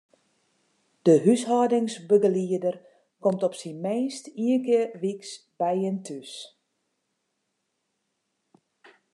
[1.03, 2.75] De húshâldingsbegelieder
[3.23, 6.33] komt op syn minst ien kear wyks by jin thús.